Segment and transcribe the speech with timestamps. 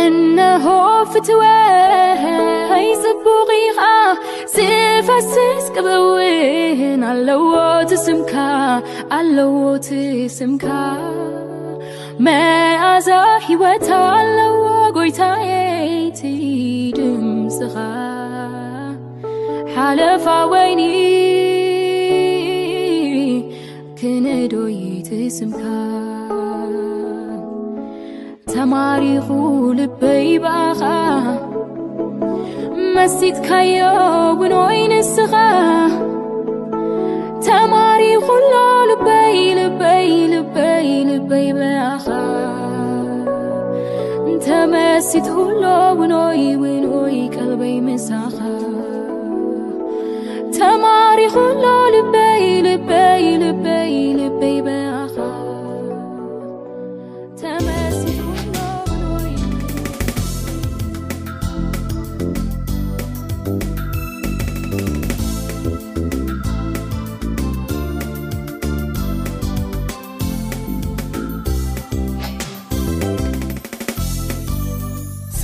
[0.01, 0.67] እነሆ
[1.13, 1.41] ፍትወ
[2.77, 3.79] ኣይጽቡቒኻ
[4.55, 7.45] ስፈስስ ቅብውህን ኣለዎ
[7.91, 8.35] ትስምካ
[9.19, 9.55] ኣለዎ
[9.87, 10.67] ትስምካ
[12.27, 13.09] መኣዛ
[13.49, 13.89] ሕወታ
[14.19, 14.55] ኣለዎ
[14.99, 16.23] ጐይታ አይቲ
[16.99, 17.77] ድምስኻ
[19.75, 20.83] ሓደፋ ወይኒ
[24.01, 24.79] ክነዶዪ
[25.11, 25.59] ትስምካ
[28.53, 29.27] ተمሪኹ
[29.77, 30.83] ልበይ بኸ
[32.95, 33.85] መስትካዮ
[34.77, 34.81] ይ
[35.15, 35.27] ስ
[37.45, 38.05] ተሪ
[40.53, 42.09] በኸ
[44.47, 46.13] ተمسትሎ
[46.43, 46.49] ይ
[47.17, 48.07] ይ ቀበይኸ
[50.57, 51.71] ተሪሎ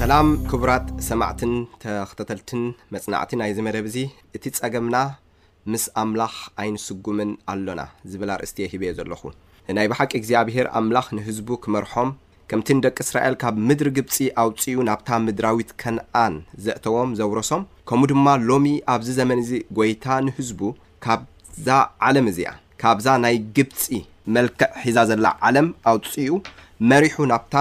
[0.08, 1.50] ኣላም ክቡራት ሰማዕትን
[1.82, 2.60] ተክተተልትን
[2.94, 3.96] መፅናዕቲ ናይ ዚ መደብ እዚ
[4.36, 4.96] እቲ ፀገምና
[5.72, 9.20] ምስ ኣምላኽ ኣይንስጉምን ኣሎና ዝብል ርእስትየ ሂብ ዘለኹ
[9.78, 12.10] ናይ ብሓቂ እግዚኣብሄር ኣምላኽ ንህዝቡ ክመርሖም
[12.52, 16.36] ከምቲ ንደቂ እስራኤል ካብ ምድሪ ግብፂ ኣውፅኡ ናብታ ምድራዊት ከነኣን
[16.66, 20.62] ዘእተዎም ዘውረሶም ከምኡ ድማ ሎሚ ኣብዚ ዘመን እዚ ጎይታ ንህዝቡ
[21.06, 21.70] ካብዛ
[22.08, 22.54] ዓለም እዚኣ
[22.84, 23.84] ካብዛ ናይ ግብፂ
[24.36, 26.20] መልክዕ ሒዛ ዘላ ዓለም ኣውፅኡ
[26.92, 27.54] መሪሑ ናብታ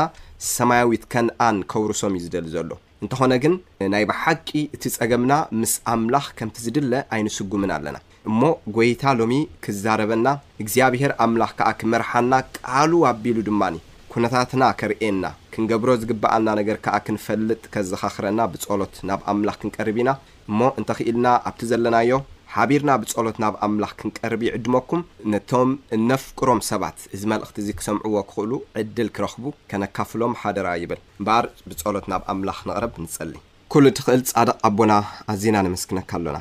[0.55, 2.71] ሰማያዊት ከነኣን ከውርሶም እዩ ዝደሊ ዘሎ
[3.03, 3.53] እንተኾነ ግን
[3.93, 7.97] ናይ ብሓቂ እቲ ጸገምና ምስ ኣምላኽ ከምቲ ዝድለ ኣይንስጉምን ኣለና
[8.29, 8.39] እሞ
[8.75, 9.33] ጐይታ ሎሚ
[9.65, 10.27] ክዛረበና
[10.63, 13.75] እግዚኣብሔር ኣምላኽ ከዓ ክመርሓና ቃል ኣቢሉ ድማኒ
[14.13, 20.09] ኩነታትና ከርእየና ክንገብሮ ዝግባኣልና ነገር ከዓ ክንፈልጥ ከዘኻኽረና ብጸሎት ናብ ኣምላኽ ክንቀርብ ኢና
[20.49, 22.11] እሞ እንተኽኢልና ኣብቲ ዘለናዮ
[22.57, 25.01] ሓቢርና ብጸሎት ናብ ኣምላኽ ክንቀርብ ይዕድሞኩም
[25.33, 28.51] ነቶም እነፍቅሮም ሰባት እዚ መልእኽቲ እዚ ክሰምዕዎ ክኽእሉ
[28.81, 33.33] ዕድል ክረኽቡ ከነካፍሎም ሓደራ ይብል እምበር ብጸሎት ናብ ኣምላኽ ንቕረብ ንጸሊ
[33.73, 34.93] ኩሉ እትኽእል ጻድቕ ኣቦና
[35.33, 36.39] ኣዝና ነመስግነካ ኣሎና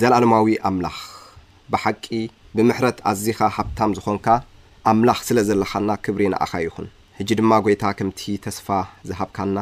[0.00, 0.98] ዘለኣለማዊ ኣምላኽ
[1.74, 2.04] ብሓቂ
[2.58, 4.26] ብምሕረት ኣዝኻ ሃብታም ዝኾንካ
[4.92, 6.88] ኣምላኽ ስለ ዘለኻና ክብሪ ንኣኻ ይኹን
[7.20, 8.68] ሕጂ ድማ ጐይታ ከምቲ ተስፋ
[9.10, 9.56] ዝሃብካና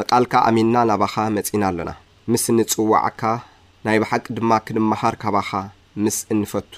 [0.00, 1.92] ንቓልካ ኣሚንና ናባኻ መጺና ኣሎና
[2.32, 3.20] ምስ ንፅዋዓካ
[3.86, 5.50] ናይ ብሓቂ ድማ ክንመሃር ካባኻ
[6.04, 6.74] ምስ እንፈቱ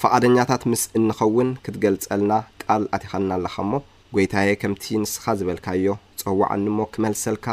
[0.00, 2.32] ፈቓደኛታት ምስ እንኸውን ክትገልጸልና
[2.62, 3.72] ቃል ኣትኸና ኣለኻ እሞ
[4.16, 5.84] ጐይታየ ከምቲ ንስኻ ዝበልካዮ
[6.22, 7.46] ጸዋዕኒሞ ክመልሰልካ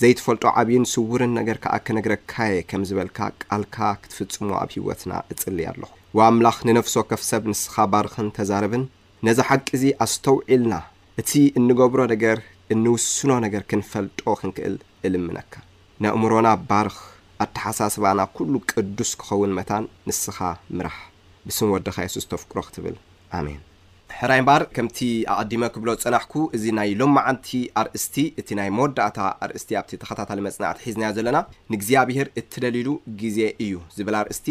[0.00, 6.58] ዘይትፈልጦ ዓብይን ስውርን ነገር ከዓ ክነግረካየ ከም ዝበልካ ቃልካ ክትፍጽሞ ኣብ ሂወትና እጽሊ ኣለኹ ወኣምላኽ
[6.70, 8.84] ንነፍሶ ከፍ ሰብ ንስኻ ባርኽን ተዛረብን
[9.28, 10.74] ነዛ ሓቂ ዚ ኣስተውዒልና
[11.22, 11.30] እቲ
[11.60, 12.40] እንገብሮ ነገር
[12.76, 14.76] እንውስኖ ነገር ክንፈልጦ ክንክእል
[15.06, 15.52] እልምነካ
[16.04, 16.98] ነኣእምሮና ባርኽ
[17.44, 20.38] ኣተሓሳስባና ኩሉ ቅዱስ ክኸውን መታን ንስኻ
[20.76, 20.96] ምራሕ
[21.48, 22.96] ብስም ወደካ የሱስ ተፍቅሮ ክትብል
[23.38, 23.60] ኣሜን
[24.18, 24.98] ሕራይምባር ከምቲ
[25.34, 27.50] ኣቐዲመ ክብሎ ዝፀናሕኩ እዚ ናይ ሎማዓንቲ
[27.82, 31.38] ኣርእስቲ እቲ ናይ መወዳእታ ኣርእስቲ ኣብቲ ተኸታታለ መፅናዕቲ ሒዝናዮ ዘለና
[31.72, 32.88] ንእግዚኣብሄር እትደሊሉ
[33.22, 34.48] ግዜ እዩ ዝብል ኣርእስቲ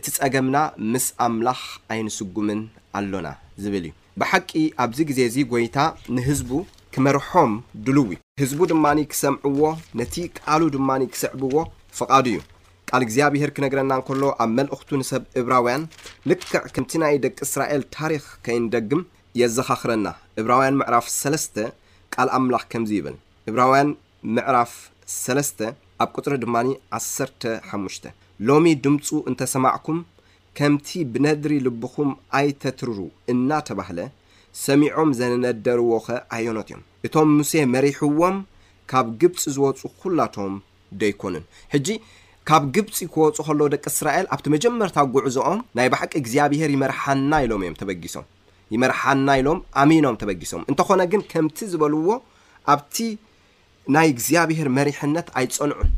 [0.00, 0.56] እቲ ፀገምና
[0.92, 1.60] ምስ ኣምላኽ
[1.94, 2.62] ኣይንስጉምን
[3.00, 3.28] ኣሎና
[3.64, 4.50] ዝብል እዩ ብሓቂ
[4.84, 5.78] ኣብዚ ግዜ እዚ ጎይታ
[6.18, 6.52] ንህዝቡ
[6.94, 7.52] ክመርሖም
[7.84, 9.64] ድልው እዩ ህዝቡ ድማኒ ክሰምዕዎ
[10.00, 11.54] ነቲ ቃሉ ድማ ክሰዕብዎ
[11.98, 12.38] ፍቓዱ እዩ
[12.88, 15.82] ቃል እግዚኣብሔር ክነግረናን ከሎ ኣብ መልእኽቱ ንሰብ ዕብራውያን
[16.30, 19.00] ልክዕ ከምቲ ናይ ደቂ እስራኤል ታሪኽ ከይንደግም
[19.40, 20.06] የዘኻኽረና
[20.40, 21.44] ዕብራውያን ምዕራፍ 3ስ
[22.14, 23.16] ቃል ኣምላኽ ከምዚ ይብል
[23.50, 23.90] ዕብራውያን
[24.36, 24.72] ምዕራፍ
[25.16, 25.62] 3
[26.04, 26.56] ኣብ ቅጽሪ ድማ
[27.74, 28.06] 15
[28.48, 29.98] ሎሚ ድምጹ እንተ ሰማዕኩም
[30.58, 32.98] ከምቲ ብነድሪ ልብኹም ኣይተትርሩ
[33.32, 34.00] እናተባህለ
[34.64, 36.06] ሰሚዖም ዘንነደርዎኸ
[36.36, 38.36] ኣዮኖት እዮም እቶም ሙሴ መሪሕዎም
[38.90, 39.80] ካብ ግብፂ ዝወጹ
[40.10, 40.54] ዅላቶም
[41.00, 41.44] ደይኮኑን
[41.74, 41.88] ሕጂ
[42.48, 47.76] ካብ ግብፂ ክወፁ ከለ ደቂ እስራኤል ኣብቲ መጀመርታ ጉዕዞኦም ናይ ባሓቂ እግዚኣብሄር ይመርሓና ኢሎም እዮም
[47.82, 48.24] ተበጊሶም
[48.74, 52.08] ይመርሓና ኢሎም ኣሚኖም ተበጊሶም እንተኾነ ግን ከምቲ ዝበልዎ
[52.74, 52.96] ኣብቲ
[53.96, 55.90] ናይ እግዚኣብሄር መሪሕነት ኣይፀንዑን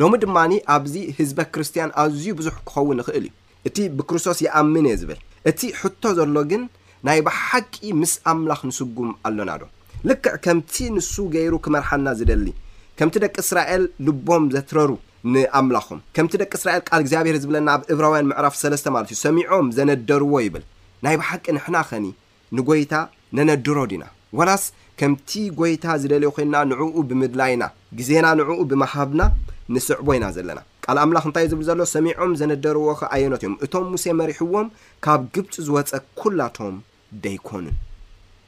[0.00, 3.32] ሎሚ ድማኒ ኣብዚ ህዝበ ክርስትያን ኣዝዩ ብዙሕ ክኸውን ንኽእል እዩ
[3.68, 5.18] እቲ ብክርስቶስ ይኣምን እየ ዝብል
[5.50, 6.62] እቲ ሕቶ ዘሎ ግን
[7.06, 9.68] ናይ ባሓቂ ምስ ኣምላኽ ንስጉም ኣለና ዶ
[10.10, 12.46] ልክዕ ከምቲ ንሱ ገይሩ ክመርሓና ዝደሊ
[13.02, 14.90] ከምቲ ደቂ እስራኤል ልቦም ዘትረሩ
[15.34, 20.34] ንኣምላኾም ከምቲ ደቂ እስራኤል ቃል እግዚኣብሔር ዝብለና ኣብ እብራውያን ምዕራፍ ሰለስተ ማለት እዩ ሰሚዖም ዘነደርዎ
[20.44, 20.62] ይብል
[21.04, 22.06] ናይ ብሓቂ ንሕና ኸኒ
[22.56, 22.92] ንጐይታ
[23.36, 24.04] ነነድሮ ዲና
[24.40, 24.64] ወላስ
[25.00, 27.66] ከምቲ ጐይታ ዝደልዩ ኮይንና ንዕኡ ብምድላይና
[28.00, 29.22] ግዜና ንዕኡ ብማሃብና
[29.76, 34.68] ንስዕቦ ኢና ዘለና ካል ኣምላኽ እንታይእ ዝብል ዘሎ ሰሚዖም ዘነደርዎ ከኣየኖት እዮም እቶም ሙሴ መሪሕዎም
[35.06, 35.90] ካብ ግብፂ ዝወፀ
[36.20, 36.76] ኩላቶም
[37.26, 37.76] ደይኮኑን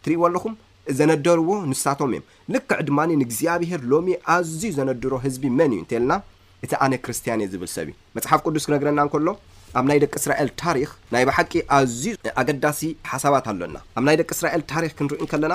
[0.05, 0.55] ትርእዎ ኣለኹም
[0.99, 6.13] ዘነደርዎ ንሳቶም እዮም ልክዕ ድማ ንእግዚኣብሄር ሎሚ ኣዝዩ ዘነድሮ ህዝቢ መን እዩ እንተየልና
[6.65, 9.27] እቲ ኣነ ክርስትያን እየ ዝብል ሰብ እዩ መጽሓፍ ቅዱስ ክነግረና ንከሎ
[9.79, 12.05] ኣብ ናይ ደቂ እስራኤል ታሪክ ናይ ብሓቂ ኣዝዩ
[12.41, 12.81] ኣገዳሲ
[13.13, 15.55] ሓሳባት ኣሎና ኣብ ናይ ደቂ እስራኤል ታሪክ ክንሪኢ ከለና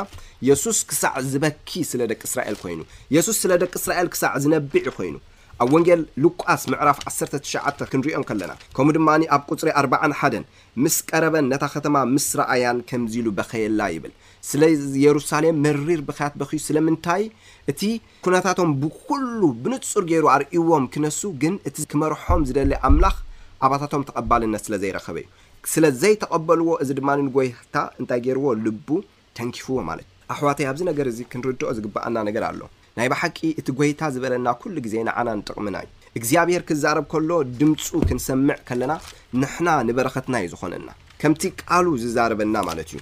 [0.49, 2.81] የሱስ ክሳዕ ዝበኪ ስለ ደቂ እስራኤል ኮይኑ
[3.17, 5.15] የሱስ ስለ ደቂ እስራኤል ክሳዕ ዝነብዕ ኮይኑ
[5.63, 10.43] ኣብ ወንጌል ሉቃስ ምዕራፍ 19ሸዓ ክንሪኦም ከለና ከምኡ ድማ ኣብ ቁፅሪ 41ን
[10.83, 14.13] ምስ ቀረበን ነታ ከተማ ምስ ረኣያን ከምዚኢሉ በኸየላ ይብል
[14.49, 14.61] ስለ
[14.99, 17.23] ኢየሩሳሌም መሪር ብኸያት በክዩ ስለምንታይ
[17.73, 17.81] እቲ
[18.27, 23.17] ኩነታቶም ብኩሉ ብንጹር ገይሩ ኣርእይዎም ክነሱ ግን እቲ ክመርሖም ዝደለ ኣምላኽ
[23.67, 25.29] ኣባታቶም ተቐባልነት ስለ ዘይረኸበ እዩ
[25.75, 28.87] ስለ ዘይተቐበልዎ እዚ ድማ ንጎይታ እንታይ ገይርዎ ልቡ
[29.39, 32.59] ተንኪፍዎ ማለት እዩ ኣሕዋተ ኣብዚ ነገር እዚ ክንርድኦ ዝግባኣና ነገር ኣሎ
[32.97, 35.89] ናይ ባሓቂ እቲ ጐይታ ዝበለና ኩሉ ግዜ ንዓና ንጠቕምና እዩ
[36.19, 38.93] እግዚኣብሄር ክዛረብ ከሎ ድምፁ ክንሰምዕ ከለና
[39.41, 40.89] ንሕና ንበረኸትና እዩ ዝኾነና
[41.23, 42.99] ከምቲ ቃሉ ዝዛረበና ማለት እዩ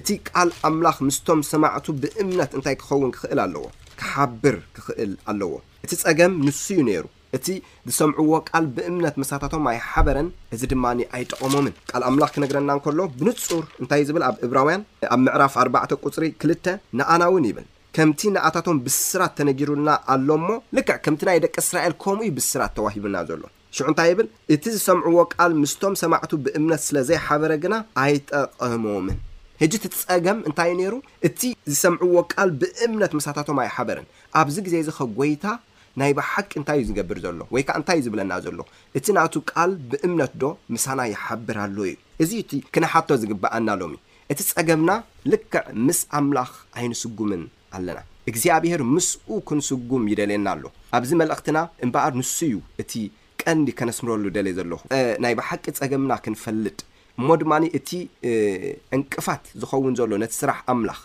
[0.00, 3.64] እቲ ቃል ኣምላኽ ምስቶም ሰማዕቱ ብእምነት እንታይ ክኸውን ክኽእል ኣለዎ
[4.00, 5.52] ክሓብር ክኽእል ኣለዎ
[5.84, 7.04] እቲ ጸገም ንሱ እዩ ነይሩ
[7.36, 7.46] እቲ
[7.88, 10.84] ዝሰምዕዎ ቃል ብእምነት መሳታቶም ኣይሓበረን እዚ ድማ
[11.16, 14.82] ኣይጠቐሞምን ቃል ኣምላኽ ክነግረናን ከሎ ብንጹር እንታይ ዝብል ኣብ እብራውያን
[15.14, 16.66] ኣብ ምዕራፍ ኣርባዕተ ቁፅሪ ክልተ
[17.00, 22.26] ንኣና እውን ይብል ከምቲ ንኣታቶም ብስራት ተነጊሩልና ኣሎ ሞ ልክዕ ከምቲ ናይ ደቂ እስራኤል ከምኡ
[22.36, 23.42] ብስራት ተዋሂብና ዘሎ
[23.76, 29.18] ሽዑ እንታይ ይብል እቲ ዝሰምዕዎ ቃል ምስቶም ሰማዕቱ ብእምነት ስለ ዘይሓበረ ግና ኣይጠቐሞምን
[29.62, 30.94] ህጂ እቲ ጸገም እንታይ እዩ ነይሩ
[31.28, 31.40] እቲ
[31.72, 34.06] ዝሰምዕዎ ቃል ብእምነት ምስ ኣታቶም ኣይሓበርን
[34.40, 35.44] ኣብዚ ግዜ እዚ ኸ ጐይታ
[36.00, 38.58] ናይ ባሓቂ እንታይ እዩ ዝገብር ዘሎ ወይ ከዓ እንታይ እዩ ዝብለና ዘሎ
[38.98, 41.94] እቲ ናቱ ቃል ብእምነት ዶ ምሳና ይሓብር ኣሎ እዩ
[42.24, 43.96] እዚ እቲ ክነሓቶ ዝግባኣና ሎሚ
[44.32, 44.90] እቲ ጸገምና
[45.32, 45.56] ልክዕ
[45.88, 47.42] ምስ ኣምላኽ ኣይንስጉምን
[47.78, 47.98] ኣለና
[48.30, 50.64] እግዚኣብሄር ምስኡ ክንስጉም ይደልየና ኣሎ
[50.96, 52.92] ኣብዚ መልእኽትና እምበኣር ንሱ እዩ እቲ
[53.42, 54.80] ቀንዲ ከነስምረሉ ደል ዘለኹ
[55.24, 56.78] ናይ ብሓቂ ፀገምና ክንፈልጥ
[57.20, 57.90] እሞ ድማ እቲ
[58.96, 61.00] ዕንቅፋት ዝኸውን ዘሎ ነቲ ስራሕ ኣምላኽ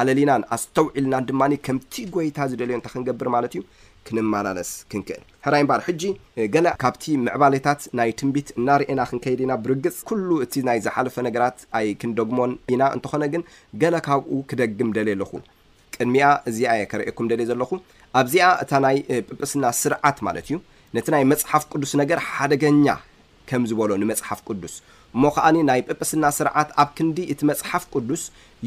[0.00, 3.62] ኣለሊናን ኣስተውዒልናን ድማ ከምቲ ጎይታ ዝደልዮ እንታ ክንገብር ማለት እዩ
[4.08, 6.02] ክንመላለስ ክንክእል ሕራይ ምበኣር ሕጂ
[6.54, 11.88] ገለ ካብቲ ምዕባሌታት ናይ ትንቢት እናሪእየና ክንከይድ ና ብርግፅ ኩሉ እቲ ናይ ዝሓለፈ ነገራት ኣይ
[12.02, 13.44] ክንደግሞን ኢና እንትኾነ ግን
[13.84, 15.32] ገለ ካብኡ ክደግም ደል ኣለኹ
[15.96, 17.70] ቅድሚኣ እዚኣ የ ከርእኩም ደል ዘለኹ
[18.20, 18.96] ኣብዚኣ እታ ናይ
[19.28, 20.56] ጵጵስና ስርዓት ማለት እዩ
[20.96, 22.86] ነቲ ናይ መፅሓፍ ቅዱስ ነገር ሓደገኛ
[23.50, 24.74] ከም ዝበሎ ንመፅሓፍ ቅዱስ
[25.16, 28.22] እሞ ከዓኒ ናይ ጵጵስና ስርዓት ኣብ ክንዲ እቲ መፅሓፍ ቅዱስ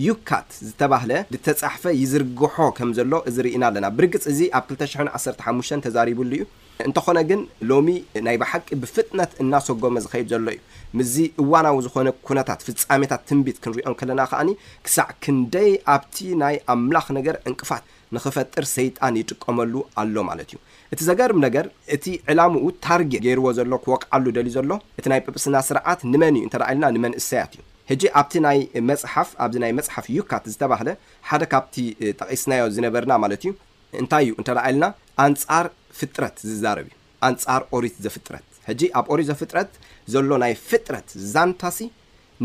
[0.05, 6.45] ዩካት ዝተባህለ ዝተጻሕፈ ይዝርግሖ ከም ዘሎ እዝርኢና ኣለና ብርግፅ እዚ ኣብ 2001ሓ ተዛሪቡሉ እዩ
[6.87, 7.87] እንተኾነ ግን ሎሚ
[8.25, 10.59] ናይ ብሓቂ ብፍጥነት እናሰጎመ ዝኸይድ ዘሎ እዩ
[10.97, 14.49] ምዚ እዋናዊ ዝኾነ ኩነታት ፍጻሜታት ትንቢት ክንሪኦን ከለና ከዓኒ
[14.85, 17.83] ክሳዕ ክንደይ ኣብቲ ናይ ኣምላኽ ነገር ዕንቅፋት
[18.17, 20.59] ንኽፈጥር ሰይጣን ይጥቀመሉ ኣሎ ማለት እዩ
[20.93, 26.01] እቲ ዘገርም ነገር እቲ ዕላሙኡ ታርጌት ገይርዎ ዘሎ ክወቅዓሉ ደል ዘሎ እቲ ናይ ጵጵስና ስርዓት
[26.11, 28.57] ንመን እዩ እንተደ ኢልና ንመንእሰያት እዩ ሕጂ ኣብቲ ናይ
[28.89, 30.89] መፅሓፍ ኣብዚ ናይ መፅሓፍ ዩካት ዝተባህለ
[31.31, 31.75] ሓደ ካብቲ
[32.19, 33.51] ጠቂስናዮ ዝነበርና ማለት እዩ
[34.01, 34.85] እንታይ እዩ እንተደኣ ልና
[35.25, 35.65] ኣንጻር
[35.99, 36.95] ፍጥረት ዝዛረብ እዩ
[37.27, 39.71] ኣንጻር ኦሪት ዘፍጥረት ሕጂ ኣብ ኦሪ ዘፍጥረት
[40.13, 41.87] ዘሎ ናይ ፍጥረት ዛንታ ሲ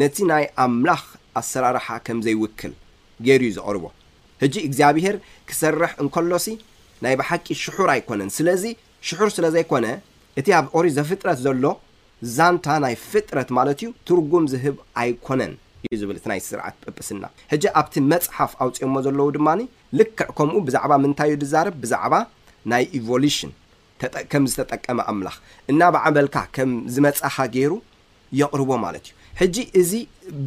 [0.01, 1.03] ነቲ ናይ ኣምላኽ
[1.41, 2.73] ኣሰራርሓ ከም ዘይውክል
[3.27, 3.85] ገይሩ ዘቅርቦ
[4.43, 5.17] ሕጂ እግዚኣብሄር
[5.49, 6.49] ክሰርሕ እንከሎሲ
[7.05, 8.65] ናይ ብሓቂ ሽሑር ኣይኮነን ስለዚ
[9.09, 9.87] ሽሑር ስለ ዘይኮነ
[10.41, 11.65] እቲ ኣብ ኦሪት ዘፍጥረት ዘሎ
[12.37, 15.53] ዛንታ ናይ ፍጥረት ማለት እዩ ትርጉም ዝህብ ኣይኮነን
[15.93, 19.61] ዩ ዝብል እቲ ናይ ስርዓት ጵጵስና ሕጂ ኣብቲ መፅሓፍ ኣውፅኦሞ ዘለዉ ድማኒ
[19.99, 22.13] ልክዕ ከምኡ ብዛዕባ ምንታይ ዩ ዝዛረብ ብዛዕባ
[22.73, 23.51] ናይ ኢቨሉሽን
[24.33, 25.37] ከም ዝተጠቀመ ኣምላኽ
[25.73, 27.73] እና ብዓበልካ ከም ዝመፃኻ ገይሩ
[28.41, 29.93] የቅርቦ ማለት እዩ ሕጂ እዚ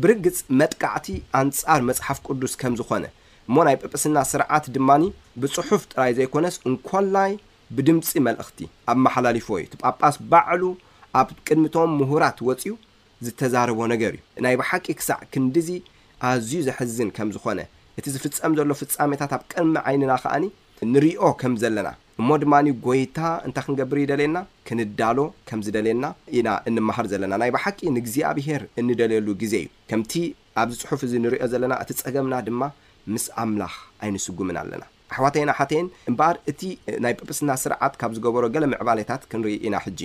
[0.03, 1.07] ብርግፅ መጥቃዕቲ
[1.41, 3.05] ኣንፃር መፅሓፍ ቅዱስ ከም ዝኮነ
[3.49, 5.03] እሞ ናይ ጵጵስና ስርዓት ድማኒ
[5.43, 7.33] ብፅሑፍ ጥራይ ዘይኮነስ እንኮላይ
[7.77, 8.59] ብድምፂ መልእክቲ
[8.91, 10.63] ኣብ መሓላሊፎ ወዩ ቲ ጳጳስ ባዕሉ
[11.21, 12.71] ኣብ ቅድሚቶም ምሁራት ወፅዩ
[13.25, 15.69] ዝተዛረቦ ነገር እዩ ናይ ባሓቂ ክሳዕ ክንዲዚ
[16.29, 17.59] ኣዝዩ ዘሕዝን ከም ዝኾነ
[17.99, 20.43] እቲ ዝፍፀም ዘሎ ፍፃሜታት ኣብ ቀድሚ ዓይንና ከዓኒ
[20.93, 21.87] ንሪዮ ከም ዘለና
[22.21, 22.53] እሞ ድማ
[22.85, 25.17] ጎይታ እንታይ ክንገብር ይደልየና ክንዳሎ
[25.49, 26.05] ከም ዝደልየና
[26.37, 30.13] ኢና እንማሃር ዘለና ናይ ብሓቂ ንግዚኣብሄር እንደልየሉ ግዜ እዩ ከምቲ
[30.61, 32.61] ኣብዚ ፅሑፍ እዚ ንሪኦ ዘለና እቲ ፀገምና ድማ
[33.15, 33.73] ምስ ኣምላኽ
[34.05, 34.83] ኣይንስጉምን ኣለና
[35.13, 36.61] ኣሕዋተይና ሓተይን እምበኣር እቲ
[37.03, 39.99] ናይ ብጵስና ስርዓት ካብ ዝገበሮ ገለ ምዕባሌታት ክንርኢ ኢና ሕጂ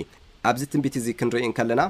[0.51, 1.81] ኣብዚ ትንቢት እዚ ክንርኢን ከለና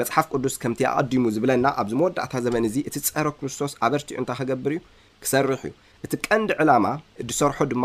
[0.00, 4.72] መፅሓፍ ቅዱስ ከምቲ ኣቀዲሙ ዝብለና ኣብዚ መወዳእታ ዘመን እዚ እቲ ፀሮ ክርስቶስ ኣበርቲኡ እንታይ ክገብር
[4.76, 4.80] እዩ
[5.22, 5.72] ክሰርሕ እዩ
[6.06, 6.86] እቲ ቀንዲ ዕላማ
[7.28, 7.84] ድሰርሑ ድማ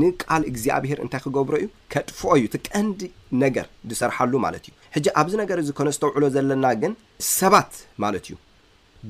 [0.00, 3.00] ንቃል እግዚኣብሄር እንታይ ክገብሮ እዩ ከጥፍኦ እዩ እቲ ቀንዲ
[3.42, 6.92] ነገር ዝሰርሓሉ ማለት እዩ ሕጂ ኣብዚ ነገር እዚ ኮነ ዝተውዕሎ ዘለና ግን
[7.38, 7.72] ሰባት
[8.04, 8.36] ማለት እዩ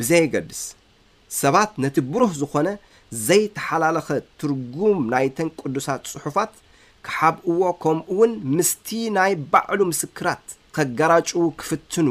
[0.00, 0.61] ብዘየገድስ
[1.43, 2.69] ሰባት ነቲ ብሩህ ዝኾነ
[3.26, 4.09] ዘይተሓላለኸ
[4.40, 6.52] ትርጉም ናይተን ቅዱሳት ፅሑፋት
[7.07, 10.45] ክሓብእዎ ከምኡ እውን ምስቲ ናይ ባዕሉ ምስክራት
[10.76, 11.30] ከጋራጭ
[11.61, 12.09] ክፍትኑ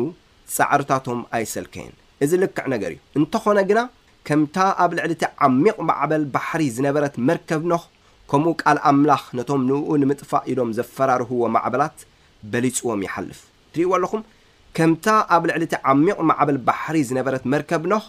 [0.54, 1.92] ጻዕርታቶም ኣይሰልከየን
[2.26, 3.80] እዚ ልክዕ ነገር እዩ እንተኾነ ግና
[4.28, 7.84] ከምታ ኣብ ልዕሊ እቲ ዓሚቕ ማዕበል ባሕሪ ዝነበረት መርከብኖኽ
[8.32, 12.00] ከምኡ ቃል ኣምላኽ ነቶም ንእኡ ንምጥፋእ ኢሎም ዘፈራርህዎ ማዕበላት
[12.54, 14.24] በሊጽዎም ይሓልፍ እትርእዎ ኣለኹም
[14.78, 15.06] ከምታ
[15.36, 18.06] ኣብ ልዕሊ እቲ ዓሚቕ ማዕበል ባሕሪ ዝነበረት መርከብኖኽ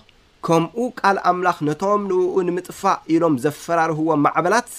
[0.48, 4.70] ከምኡ ቃል ኣምላኽ ነቶም ንእኡ ንምጥፋእ ኢሎም ዘፈራርህዎ ማዕበላት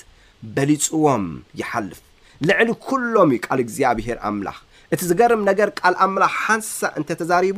[0.55, 1.25] በሊጽዎም
[1.61, 2.01] ይሓልፍ
[2.47, 4.57] ልዕሊ ኵሎም እዩ ቃል እግዚኣብሄር ኣምላኽ
[4.93, 7.57] እቲ ዝገርም ነገር ቃል ኣምላኽ ሓንስሳ እንተተዛሪቡ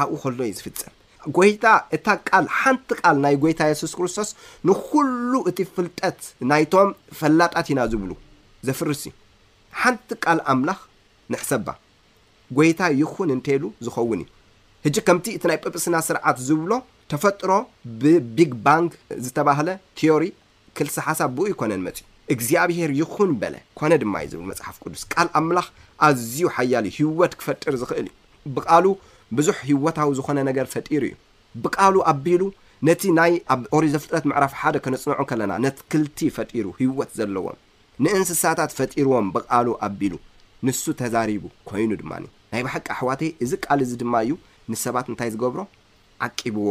[0.00, 0.92] ኣብኡ ከሎ እዩ ዝፍፅም
[1.36, 1.64] ጎይታ
[1.96, 4.30] እታ ቃል ሓንቲ ቃል ናይ ጎይታ የሱስ ክርስቶስ
[4.68, 6.18] ንኩሉ እቲ ፍልጠት
[6.50, 6.90] ናይቶም
[7.20, 8.10] ፈላጣት ኢና ዝብሉ
[8.68, 9.12] ዘፍርስ እዩ
[9.82, 10.80] ሓንቲ ቃል ኣምላኽ
[11.34, 11.68] ንሕሰባ
[12.58, 14.30] ጐይታ ይኹን እንተይሉ ዝኸውን እዩ
[14.88, 16.72] እጂ ከምቲ እቲ ናይ ጵጵስና ስርዓት ዝብሎ
[17.12, 17.50] ተፈጥሮ
[18.02, 18.92] ብቢግ ባንክ
[19.26, 19.68] ዝተባህለ
[20.00, 20.24] ቴዮሪ
[20.78, 22.04] ክልሲ ሓሳብ ብኡ ይኮነን መፅዩ
[22.34, 25.66] እግዚኣብሄር ይኹን በለ ኮነ ድማ እዩ ዝብል መፅሓፍ ቅዱስ ቃል ኣምላኽ
[26.06, 28.14] ኣዝዩ ሓያሊ ህይወት ክፈጥር ዝኽእል እዩ
[28.56, 28.86] ብቃሉ
[29.38, 31.16] ብዙሕ ህይወታዊ ዝኾነ ነገር ፈጢሩ እዩ
[31.64, 32.42] ብቃሉ ኣቢሉ
[32.88, 37.58] ነቲ ናይ ኣብ ቆሪ ዘፍጥረት ምዕራፍ ሓደ ከነጽንዖ ከለና ነቲ ክልቲ ፈጢሩ ህይወት ዘለዎም
[38.04, 40.14] ንእንስሳታት ፈጢርዎም ብቃሉ ኣቢሉ
[40.66, 44.32] ንሱ ተዛሪቡ ኮይኑ ድማኒ ናይ ባሓቂ ኣሕዋቴ እዚ ቃል እዚ ድማ እዩ
[44.72, 45.60] ንሰባት እንታይ ዝገብሮ
[46.26, 46.68] ዓቂብዎ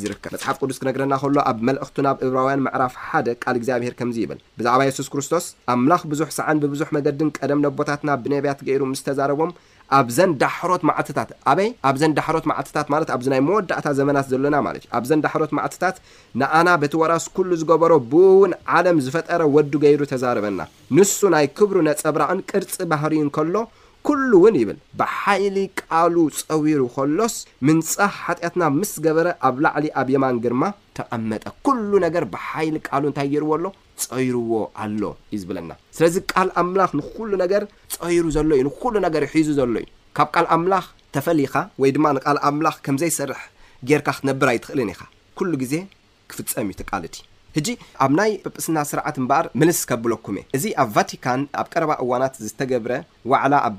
[0.00, 4.38] ዝርከብ መጽሓፍ ቅዱስ ክነግረና ከሎ ኣብ መልእክቱ ናብ ዕብራውያን መዕራፍ ሓደ ቃል እግዚኣብሄር ከምዚ ይብል
[4.58, 9.52] ብዛዕባ የሱስ ክርስቶስ ኣምላኽ ብዙሕ ሰዓን ብብዙሕ መገድን ቀደም ነቦታትና ብነብያት ገይሩ ምስ ተዛረቦም
[9.98, 14.90] ኣብዘን ዳሕሮት ማዓትታት ኣበይ ኣብዘን ዳሕሮት ማዓትታት ማለት ኣብዚ ናይ መወዳእታ ዘመናት ዘሎና ማለት እዩ
[14.98, 15.96] ኣብዘን ዳሕሮት ማዓትታት
[16.40, 20.60] ንኣና በቲ ወራስ ኩሉ ዝገበሮ ብኡእውን ዓለም ዝፈጠረ ወዱ ገይሩ ተዛረበና
[20.98, 23.56] ንሱ ናይ ክብሩ ነፀብራቕን ቅርፂ ባህር እዩ ንከሎ
[24.08, 26.14] ኩሉ እውን ይብል ብሓይሊ ቃሉ
[26.48, 27.34] ፀዊሩ ይኸሎስ
[27.66, 30.62] ምንጻሕ ሓጢኣትና ምስ ገበረ ኣብ ላዕሊ ኣብ የማን ግርማ
[30.96, 33.66] ተቐመጠ ኩሉ ነገር ብሓይሊ ቃሉ እንታይ ገይርዎ ኣሎ
[34.04, 34.50] ፀይርዎ
[34.84, 35.02] ኣሎ
[35.34, 37.64] እዩ ዝብለና ስለዚ ቃል ኣምላኽ ንኩሉ ነገር
[37.96, 39.86] ፀይሩ ዘሎ እዩ ንኩሉ ነገር ይሒዙ ዘሎ እዩ
[40.18, 43.42] ካብ ቃል ኣምላኽ ተፈሊካ ወይ ድማ ንቃል ኣምላኽ ከምዘይሰርሕ
[43.90, 45.02] ጌርካ ክነብር ኣይትኽእልን ኢኻ
[45.40, 45.74] ኩሉ ግዜ
[46.30, 47.16] ክፍጸም እዩ ትቃል እቲ
[47.56, 47.68] ሕጂ
[48.04, 52.92] ኣብ ናይ በጵስና ስርዓት እምበኣር ምልስ ከብለኩም እየ እዚ ኣብ ቫቲካን ኣብ ቀረባ እዋናት ዝተገብረ
[53.30, 53.78] ዋዕላ ኣብ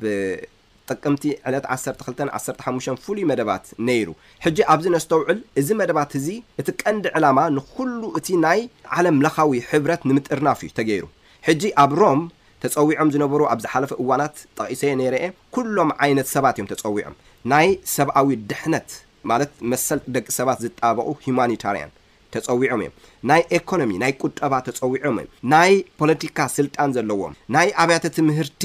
[0.90, 4.10] ጥቅምቲ ዕለት 12ል 1ሓሙ ፍሉይ መደባት ነይሩ
[4.46, 6.28] ሕጂ ኣብዚ ነስተውዕል እዚ መደባት እዚ
[6.63, 8.60] እቲ ቀንዲ ዕላማ ንኩሉ እቲ ናይ
[8.98, 11.06] ዓለም ለኻዊ ሕብረት ንምጥርናፍ እዩ ተገይሩ
[11.48, 12.22] ሕጂ ኣብ ሮም
[12.63, 17.16] ተፀዊዖም ዝነበሩ ኣብ ዝ ሓለፈ እዋናት ጠቂሶየ ነይረ እየ ኩሎም ዓይነት ሰባት እዮም ተፀዊዖም
[17.54, 18.90] ናይ ሰብኣዊ ድሕነት
[19.32, 21.92] ማለት መሰል ደቂ ሰባት ዝጣበቁ ሂማኒታርያን
[22.35, 22.95] ተፀዊዖም እዮም
[23.31, 28.63] ናይ ኤኮኖሚ ናይ ቁጠባ ተፀዊዖም እዮም ናይ ፖለቲካ ስልጣን ዘለዎም ናይ ኣብያተ ትምህርቲ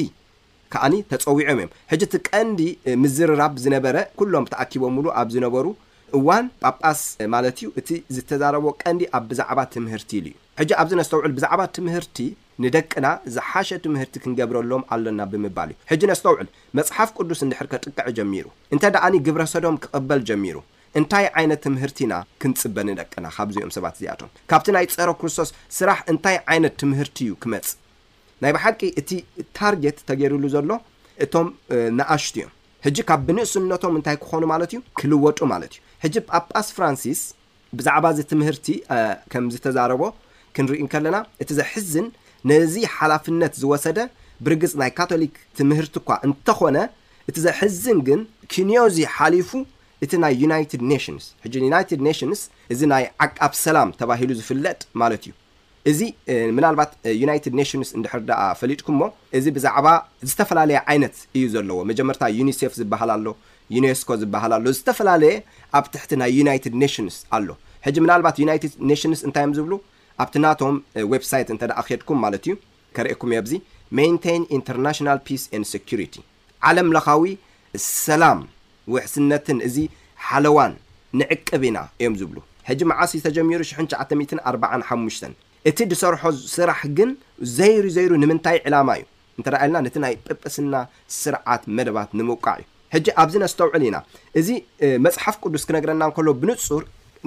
[0.74, 2.60] ከዓኒ ተፀዊዖም እዮም ሕጂ እቲ ቀንዲ
[3.02, 5.66] ምዝርራብ ዝነበረ ኩሎም ተኣኪቦምሉ ኣብ ዝነበሩ
[6.16, 7.00] እዋን ጳጳስ
[7.34, 12.18] ማለት እዩ እቲ ዝተዛረቦ ቀንዲ ኣብ ብዛዕባ ትምህርቲ ኢሉ እዩ ሕጂ ኣብዚ ነስተውዕል ብዛዕባ ትምህርቲ
[12.64, 16.46] ንደቅና ዝሓሸ ትምህርቲ ክንገብረሎም ኣለና ብምባል እዩ ሕጂ ነስተውዕል
[16.78, 20.56] መፅሓፍ ቅዱስ እንድሕር ከጥቃዕ ጀሚሩ እንተ ደኣኒ ግብረሰዶም ክቅበል ጀሚሩ
[20.98, 22.12] እንታይ ዓይነት ትምህርቲና
[22.42, 27.66] ክንፅበ ኒደቅና ካብዚኦም ሰባት እዚኣቶም ካብቲ ናይ ፀሮ ክርስቶስ ስራሕ እንታይ ዓይነት ትምህርቲ እዩ ክመፅ
[28.42, 29.10] ናይ ብሓቂ እቲ
[29.58, 30.70] ታርጌት ተገይሩሉ ዘሎ
[31.26, 31.48] እቶም
[31.98, 32.52] ነኣሽት እዮም
[32.86, 37.20] ሕጂ ካብ ብንእስነቶም እንታይ ክኾኑ ማለት እዩ ክልወጡ ማለት እዩ ሕጂ ኣ ጳስፍራንሲስ
[37.78, 38.66] ብዛዕባ ዚ ትምህርቲ
[39.32, 40.02] ከምዝተዛረቦ
[40.56, 42.06] ክንርኢ ከለና እቲ ዘሕዝን
[42.50, 43.98] ነዚ ሓላፍነት ዝወሰደ
[44.46, 46.78] ብርግፅ ናይ ካቶሊክ ትምህርቲ እኳ እንተኾነ
[47.30, 48.20] እቲ ዘሕዝን ግን
[48.54, 49.50] ኪንዮዚ ሓሊፉ
[50.04, 50.72] እቲ ናይ ዩናይድ
[51.04, 52.40] ሽንስ ሕጂ ዩናይድ ናሽንስ
[52.72, 55.32] እዚ ናይ ዓቃብ ሰላም ተባሂሉ ዝፍለጥ ማለት እዩ
[55.90, 56.00] እዚ
[56.56, 56.90] ምናልባት
[57.22, 59.04] ዩናይትድ ኔሽንስ እንድሕርዳ ፈሊጥኩም ሞ
[59.38, 59.86] እዚ ብዛዕባ
[60.30, 63.26] ዝተፈላለየ ዓይነት እዩ ዘለዎ መጀመርታ ዩኒሴፍ ዝበሃል ኣሎ
[63.76, 65.36] ዩነስኮ ዝበሃል ኣሎ ዝተፈላለየ
[65.78, 67.48] ኣብ ትሕቲ ናይ ዩናይትድ ኔሽንስ ኣሎ
[67.86, 69.72] ሕጂ ምናልባት ዩናይትድ ኔሽንስ እንታይእዮም ዝብሉ
[70.24, 70.76] ኣብቲ ናቶም
[71.12, 72.54] ወብ ሳይት እንተዳኣኬድኩም ማለት እዩ
[72.98, 73.54] ከርእኩም እዮኣብዚ
[73.98, 76.14] ሜንቴን ኢንተርናሽናል ፒስ ን ሰካሪቲ
[76.70, 77.24] ዓለም ለካዊ
[78.04, 78.38] ሰላም
[78.94, 79.76] ውሕስነትን እዚ
[80.28, 80.74] ሓለዋን
[81.20, 82.38] ንዕቅብ ኢና እዮም ዝብሉ
[82.68, 85.18] ሕጂ መዓስ እ ተጀሚሩ ሽ94ሓሙሽ
[85.68, 86.22] እቲ ድሰርሖ
[86.54, 87.10] ስራሕ ግን
[87.58, 89.04] ዘይሩ ዘይሩ ንምንታይ ዕላማ እዩ
[89.38, 90.74] እንተደ የለና ነቲ ናይ ጵጵስና
[91.20, 93.96] ስርዓት መደባት ንምውቃዕ እዩ ሕጂ ኣብዚ ነስተውዕል ኢና
[94.40, 94.48] እዚ
[95.06, 96.82] መፅሓፍ ቅዱስ ክነግረና ንከሎ ብንፁር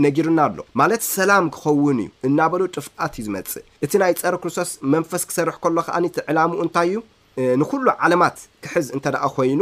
[0.05, 5.23] ነጊርና ኣሎ ማለት ሰላም ክኸውን እዩ እናበሎ ጥፍቃት እዩ ዝመፅእ እቲ ናይ ፀሪ ክርስቶስ መንፈስ
[5.31, 6.99] ክሰርሕ ከሎ ከዓኒእቲ ዕላሙ እንታይ እዩ
[7.63, 9.61] ንኩሉ ዓለማት ክሕዝ እንተ ደኣ ኮይኑ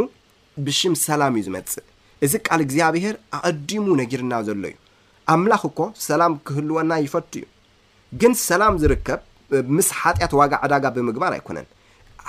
[0.66, 1.84] ብሽም ሰላም እዩ ዝመጽእ
[2.24, 4.76] እዚ ቃል እግዚኣብሄር ኣቐዲሙ ነጊርና ዘሎ እዩ
[5.34, 7.46] ኣምላኽ እኮ ሰላም ክህልወና ይፈቱ እዩ
[8.20, 9.20] ግን ሰላም ዝርከብ
[9.76, 11.66] ምስ ሓጢኣት ዋጋ ዓዳጋ ብምግባር ኣይኮነን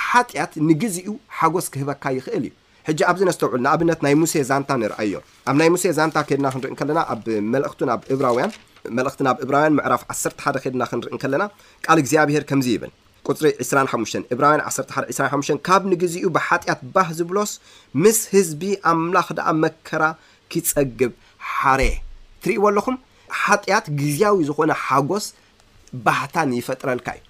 [0.09, 1.09] ሓጢኣት ንግዜኡ
[1.39, 2.53] ሓጐስ ክህበካ ይኽእል እዩ
[2.88, 5.13] ሕጂ ኣብዚ ነስተውዕሉ ንኣብነት ናይ ሙሴ ዛንታ ንርኣዮ
[5.50, 7.74] ኣብ ናይ ሙሴ ዛንታ ከሄድና ክንርኢ ከለና ኣብ መልእኽ
[8.19, 8.51] ብ እያን
[8.98, 11.43] መልእኽቲ ናብ ዕብራውያን ምዕራፍ ዓሰርተ ሓደ ከድና ክንርኢ ከለና
[11.86, 12.91] ቃል እግዚኣብሄር ከምዚ ይብል
[13.33, 17.51] ቅፅሪ 25 ዕብራውያን 1ሓ 25 ካብ ንግዜኡ ብሓጢያት ባህ ዝብሎስ
[18.03, 18.61] ምስ ህዝቢ
[18.91, 20.03] ኣምላኽ ደኣ መከራ
[20.51, 21.11] ክፀግብ
[21.55, 22.95] ሓረ እትርእይዎ ኣለኹም
[23.41, 25.25] ሓጢኣት ግዜያዊ ዝኾነ ሓጎስ
[26.05, 27.25] ባህታ ንይፈጥረልካ እዩ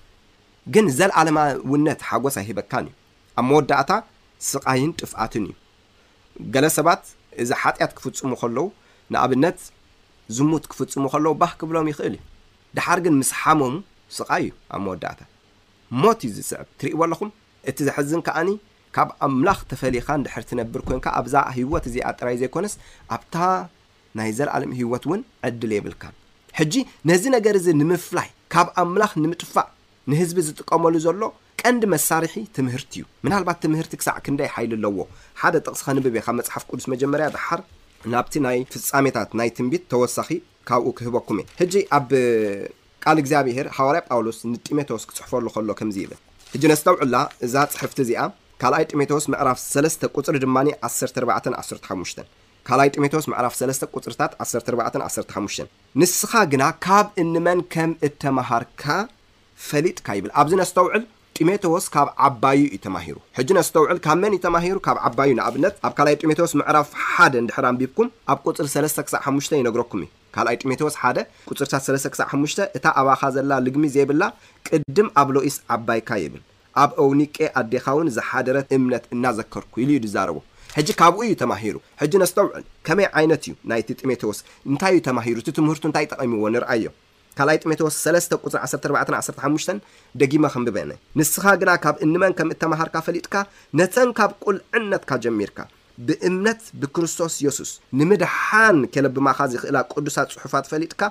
[0.74, 2.96] ግን ዘለዓለማውነት ሓጎስ ኣይሂበካን እዩ
[3.42, 3.92] ኣብ መወዳእታ
[4.52, 5.56] ስቃይን ጥፍኣትን እዩ
[6.54, 7.04] ገለ ሰባት
[7.44, 8.68] እዚ ሓጢያት ክፍፅሙ ከለው
[9.16, 9.60] ንኣብነት
[10.38, 12.24] ዝሙት ክፍፅሙ ከለዉ ባህ ክብሎም ይኽእል እዩ
[12.80, 13.72] ድሓር ግን ምስ ሓመሙ
[14.20, 15.20] ስቃይ እዩ ኣብ መወዳእታ
[16.04, 17.30] ሞት እዩ ዝስዕብ ትርእይዎ ኣለኹም
[17.70, 18.50] እቲ ዘሕዝን ከዓኒ
[18.96, 22.74] ካብ ኣምላኽ ተፈሊካ ንድሕር ትነብር ኮይንካ ኣብዛ ሂወት እዚ ኣጥራይ ዘይኮነስ
[23.16, 23.36] ኣብታ
[24.18, 26.04] ናይ ዘለኣለም ሂይወት እውን ዕድል የብልካ
[26.60, 26.74] ሕጂ
[27.10, 29.70] ነዚ ነገር እዚ ንምፍላይ ካብ ኣምላኽ ንምጥፋእ
[30.12, 31.22] ንህዝቢ ዝጥቀመሉ ዘሎ
[31.62, 35.00] ቀንዲ መሳርሒ ትምህርቲ እዩ ምናልባት ትምህርቲ ክሳዕ ክንደይ ሓይሉ ኣለዎ
[35.42, 37.62] ሓደ ጥቕስኸ ንብብ ካብ መፅሓፍ ቅዱስ መጀመርያ ድሓር
[38.14, 40.30] ናብቲ ናይ ፍፃሜታት ናይ ትንቢት ተወሳኺ
[40.70, 42.00] ካብኡ ክህበኩም እ ኣ
[43.04, 46.20] ቃል እግዚኣብሄር ሃዋርያ ጳውሎስ ንጢሞቴዎስ ክጽሕፈሉ ኸሎ ከምዚ ይብል
[46.54, 48.22] ሕጂ ነስተውዕላ እዛ ጽሕፍቲ እዚኣ
[48.62, 50.58] ካልኣይ ጢሞቴዎስ ምዕራፍ 3ስ ቁጽሪ ድማ
[50.88, 52.20] 1415
[52.70, 55.70] ካልኣይ ጢሞቴዎስ ምዕራፍ 3ስ ቁጽርታት 1415
[56.02, 58.84] ንስኻ ግና ካብ እን መን ከም እተመሃርካ
[59.70, 61.04] ፈሊጥካ ይብል ኣብዚ ነስተውዕል
[61.40, 65.94] ጢሞቴዎስ ካብ ዓባዪ እዩ ተማሂሩ ሕጂ ነስተውዕል ካብ መን እዩ ተማሂሩ ካብ ዓባዩ ንኣብነት ኣብ
[65.98, 68.68] ካልኣይ ጢሞቴዎስ ምዕራፍ ሓደ እንድሕራንቢብኩም ኣብ ቁጽሪ
[69.00, 74.24] 3ሳ5 ይነግረኩም እዩ ካልኣይ ጢሞቴዎስ 1 ቁፅርታት 3ሳ5 እታ ኣባኻ ዘላ ልግሚ ዘይብላ
[74.68, 76.42] ቅድም ኣብ ሎኢስ ዓባይካ ይብል
[76.84, 80.38] ኣብ ኦውኒቄ ኣዴኻ እውን ዝሓደረት እምነት እናዘከርኩኢሉ እዩ ድዛረቦ
[80.78, 84.40] ሕጂ ካብኡ እዩ ተማሂሩ ሕጂ ነስተውዕል ከመይ ዓይነት እዩ ናይቲ ጢሞቴዎስ
[84.72, 86.96] እንታይ እዩ ተማሂሩ እቲ ትምህርቱ እንታይ ጠቐምዎ ንርአእዮም
[87.38, 89.74] ካልኣይ ጢሞቴዎስ 3 ፅሪ1415
[90.22, 93.36] ደጊመ ኸምብበነ ንስኻ ግና ካብ እንመን ከም እተምሃርካ ፈሊጥካ
[93.80, 95.60] ነተን ካብ ቁልዕነትካ ጀሚርካ
[96.08, 101.02] ብእምነት ብክርስቶስ የሱስ ንምድሓን ኬለብማኻ ይኽእላ ቅዱሳት ፅሑፋት ፈሊጥካ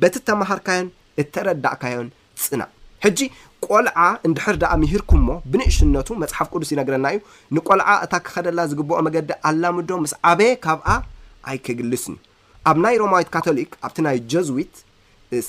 [0.00, 0.88] በቲ ተምሃርካዮን
[1.22, 2.08] እተረዳእካዮን
[2.44, 2.62] ፅና
[3.04, 3.18] ሕጂ
[3.66, 7.18] ቆልዓ እንድሕር ደኣ ምሂርኩም ሞ ብንእሽነቱ መፅሓፍ ቅዱስ ይነግረና እዩ
[7.56, 10.88] ንቆልዓ እታ ክኸደላ ዝግብኦ መገዲ ኣላምዶ ምስ ዓበየ ካብኣ
[11.50, 12.14] ኣይከግልስን
[12.70, 14.74] ኣብ ናይ ሮማዊት ካቶሊክ ኣብቲ ናይ ጀዙዊት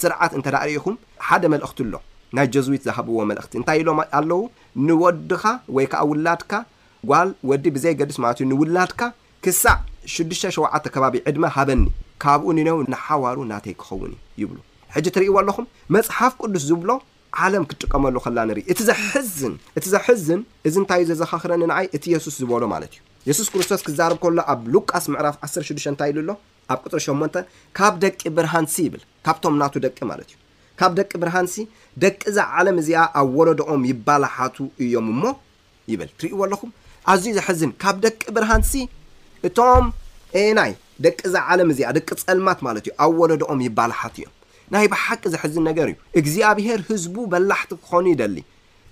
[0.02, 0.96] ስርዓት እንተ ዳ ርእኹም
[1.28, 1.96] ሓደ መልእክቲ ኣሎ
[2.38, 4.42] ናይ ጀዙዊት ዝሃብዎ መልእኽቲ እንታይ ኢሎም ኣለዉ
[4.88, 5.44] ንወድኻ
[5.76, 6.52] ወይ ከዓ ውላድካ
[7.10, 9.02] ጓል ወዲ ብዘይ ገዱስ ማለት እዩ ንውላድካ
[9.44, 9.76] ክሳዕ
[10.14, 11.82] 67 ከባቢ ዕድመ ሃበኒ
[12.24, 14.58] ካብኡ ኒነው ንሓዋሩ ናተይ ክኸውን እዩ ይብሉ
[14.96, 15.66] ሕጂ እትርእይዎ ኣለኹም
[15.96, 16.92] መፅሓፍ ቅዱስ ዝብሎ
[17.46, 22.94] ዓለም ክጥቀመሉ ከላ ንርኢ እቲዘሕዝን እቲ ዘሕዝን እዚ እንታይእዩ ዘዘኻኽረኒ ንኣይ እቲ የሱስ ዝበሎ ማለት
[22.96, 26.32] እዩ የሱስ ክርስቶስ ክዛረብ ከሎ ኣብ ሉቃስ ምዕራፍ 106ዱ እንታይ ኢሉ ኣሎ
[26.74, 27.40] ኣብ ቅፅሪ 8
[27.78, 30.38] ካብ ደቂ ብርሃን ሲ ይብል ካብቶም ናቱ ደቂ ማለት እዩ
[30.80, 31.58] ካብ ደቂ ብርሃንሲ
[32.04, 35.24] ደቂ እዛ ዓለም እዚኣ ኣብ ወለድኦም ይባልሓቱ እዮም እሞ
[35.92, 36.72] ይብል ትርእይዎ ኣለኹም
[37.14, 38.82] ኣዝዩ ዘሕዝን ካብ ደቂ ብርሃን ሲ
[39.48, 39.86] እቶም
[40.42, 40.72] ኤ ናይ
[41.06, 44.34] ደቂ ዛ ዓለም እዚኣ ደቂ ጸልማት ማለት እዩ ኣብ ወለዶኦም ይባልሓት እዮም
[44.74, 48.38] ናይ ብሓቂ ዘሕዝን ነገር እዩ እግዚኣብሄር ህዝቡ በላሕቲ ክኾኑ ይደሊ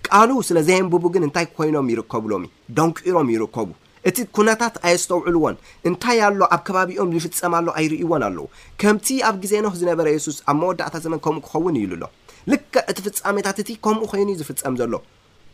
[0.07, 2.43] ቃል ስለ ዘየንብቡ ግን እንታይ ኮይኖም ይርከብሎም
[2.77, 3.69] ደንቂሮም ይርከቡ
[4.09, 5.55] እቲ ኩነታት ኣየስተውዕልዎን
[5.89, 8.45] እንታይ ኣሎ ኣብ ከባቢኦም ይፍፀማሎ ኣይርእይዎን ኣለዉ
[8.81, 12.09] ከምቲ ኣብ ግዜኖህ ዝነበረ የሱስ ኣብ መወዳእታ ዘመን ከምኡ ክኸውን ይብሉ ሎ
[12.51, 14.93] ልከ እቲ ፍጻሜታት እቲ ከምኡ ኮይኑ ዝፍጸም ዘሎ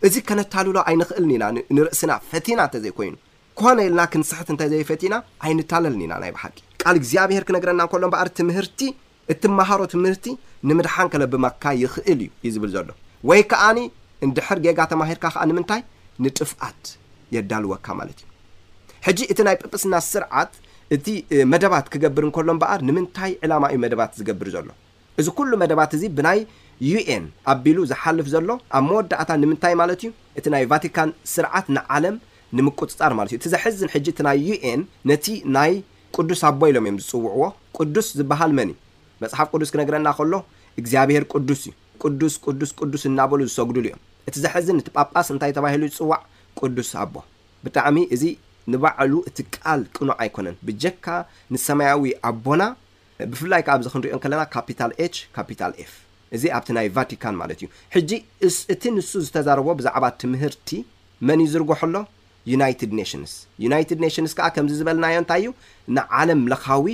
[0.08, 3.16] እዚ ከነታልሎ ኣይንኽእልኒ ኢና ንርእስና ፈቲና እንተዘይኮይኑ
[3.60, 8.80] ኮነ ኢልና ክንስሕት እንታይ ዘይፈቲና ኣይንታለልኒ ኢና ናይ ባሓቂ ካል እግዚኣብሄር ክነግረና ንከሎ ምበኣር ትምህርቲ
[9.34, 10.26] እቲ መሃሮ ትምህርቲ
[10.70, 12.88] ንምድሓንከለብመካ ይኽእል እዩ ዩ ዝብል ዘሎ
[13.30, 13.80] ወይ ከዓኒ
[14.28, 15.82] እንድሕር ጌጋ ተማሂርካ ከዓ ንምንታይ
[16.24, 16.84] ንጥፍኣት
[17.36, 18.28] የዳልወካ ማለት እዩ
[19.08, 20.54] ሕጂ እቲ ናይ ጵጵስና ስርዓት
[20.96, 21.06] እቲ
[21.54, 24.70] መደባት ክገብር እንከሎ ምበኣር ንምንታይ ዕላማዩ መደባት ዝገብር ዘሎ
[25.22, 26.40] እዚ ኩሉ መደባት እዚ ብናይ
[26.88, 32.16] ዩኤን ኣቢሉ ዝሓልፍ ዘሎ ኣብ መወዳእታ ንምንታይ ማለት እዩ እቲ ናይ ቫቲካን ስርዓት ንዓለም
[32.58, 35.74] ንምቁፅፃር ማለት እዩ እቲ ዘሕዝን ሕጂ እቲ ናይ ዩን ነቲ ናይ
[36.16, 37.42] ቅዱስ ኣቦ ኢሎም እዮም ዝፅውዕዎ
[37.78, 38.70] ቅዱስ ዝበሃል መኒ
[39.24, 40.34] መፅሓፍ ቅዱስ ክነግረና ከሎ
[40.82, 45.82] እግዚኣብሄር ቅዱስ እዩ ቅዱስ ቅዱስ ቅዱስ እናበሉ ዝሰግዱሉ እዮም እቲ ዘሕዝን እቲ ጳጳስ እንታይ ተባሂሉ
[45.98, 46.22] ዝፅዋዕ
[46.62, 47.16] ቅዱስ ኣቦ
[47.66, 48.24] ብጣዕሚ እዚ
[48.74, 51.06] ንባዕሉ እቲ ቃል ቅኖዕ ኣይኮነን ብጀካ
[51.54, 52.62] ንሰማያዊ ኣቦና
[53.32, 55.94] ብፍላይ ከዓ ኣብዚ ክንሪኦም ከለና ካፒታል ች ካፒታል ኤፍ
[56.38, 58.12] እዚ ኣብቲ ናይ ቫቲካን ማለት እዩ ሕጂ
[58.74, 60.70] እቲ ንሱ ዝተዛረቦ ብዛዕባ ትምህርቲ
[61.28, 61.96] መን እዩ ዝርግሐሎ
[62.54, 63.34] ዩናይትድ ኔሽንስ
[63.66, 65.50] ዩናይትድ ኔሽንስ ከዓ ከምዚ ዝበለናዮ እንታይ እዩ
[65.98, 66.86] ንዓለም ለካዊ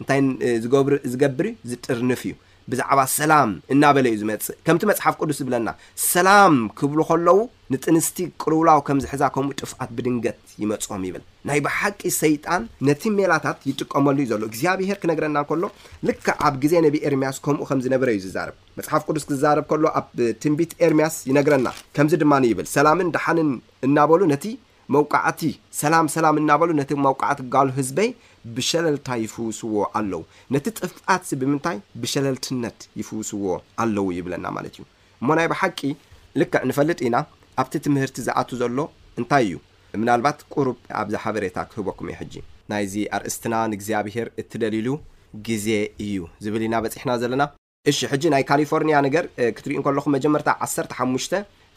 [0.00, 0.20] እንታይ
[0.64, 2.32] ዝገብሪ ዝገብር ዩ ዝጥርንፍ እዩ
[2.72, 5.68] ብዛዕባ ሰላም እናበለ እዩ ዝመጽእ ከምቲ መፅሓፍ ቅዱስ ዝብለና
[6.12, 7.38] ሰላም ክብሉ ከለዉ
[7.72, 14.28] ንጥንስቲ ቅልውላው ከምዝሕዛ ከምኡ ጥፍኣት ብድንገት ይመጽዎም ይብል ናይ ብሓቂ ሰይጣን ነቲ ሜላታት ይጥቀመሉ እዩ
[14.32, 15.64] ዘሎ እግዚኣብሄር ክነግረናን ከሎ
[16.08, 20.08] ልካ ኣብ ግዜ ነቢ ኤርምያስ ከምኡ ከምዝነበረ እዩ ዝዛርብ መፅሓፍ ቅዱስ ክዛረብ ከሎ ኣብ
[20.44, 23.50] ትንቢት ኤርምያስ ይነግረና ከምዚ ድማ ይብል ሰላምን ዳሓንን
[23.88, 24.44] እናበሉ ነቲ
[24.94, 25.40] መውቃዕቲ
[25.80, 28.08] ሰላም ሰላም እናበሉ ነቲ መውቃዕቲ ጋሉ ህዝበይ
[28.54, 30.20] ብሸለልታ ይፍውስዎ ኣለዉ
[30.54, 33.44] ነቲ ጥፍትዚ ብምንታይ ብሸለልትነት ይፍውስዎ
[33.82, 34.82] ኣለዉ ይብለና ማለት እዩ
[35.22, 35.80] እሞ ናይ ብሓቂ
[36.40, 37.16] ልክዕ ንፈልጥ ኢና
[37.62, 38.78] ኣብቲ ትምህርቲ ዝኣቱ ዘሎ
[39.20, 39.56] እንታይ እዩ
[40.02, 42.34] ምናልባት ቁሩብ ኣብዛ ሓበሬታ ክህበኩም እየ ሕጂ
[42.72, 44.88] ናይዚ ኣርእስትና ንእግዚኣብሄር እትደሊሉ
[45.50, 45.68] ግዜ
[46.06, 47.42] እዩ ዝብል ኢና በፂሕና ዘለና
[47.90, 49.24] እሺ ሕጂ ናይ ካሊፎርኒያ ነገር
[49.58, 51.32] ክትርኢ ከለኹም መጀመርታ 1ሰሓሙሽተ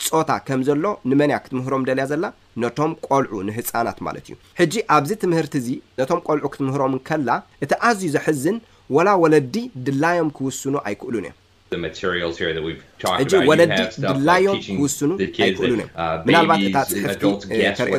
[0.08, 2.24] ፆታ ከም ዘሎ ንመን ያ ክትምህሮም ደልያ ዘላ
[2.62, 5.68] ነቶም ቆልዑ ንህፃናት ማለት እዩ ሕጂ ኣብዚ ትምህርቲ እዚ
[6.00, 7.30] ነቶም ቆልዑ ክትምህሮም ከላ
[7.66, 8.58] እቲ ኣዝዩ ዘሕዝን
[8.96, 9.56] ወላ ወለዲ
[9.88, 13.78] ድላዮም ክውስኑ ኣይክእሉን እዮምሕጂ ወለዲ
[14.10, 17.24] ድላዮም ክውስኑ ኣይክእሉን እዮም uh, ምናልባት እታ ፅሕፍቲ